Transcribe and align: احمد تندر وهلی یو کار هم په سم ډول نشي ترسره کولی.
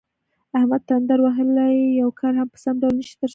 احمد 0.57 0.81
تندر 0.89 1.19
وهلی 1.21 1.73
یو 2.01 2.09
کار 2.19 2.33
هم 2.39 2.47
په 2.53 2.57
سم 2.63 2.75
ډول 2.81 2.93
نشي 2.99 3.13
ترسره 3.19 3.19
کولی. 3.19 3.29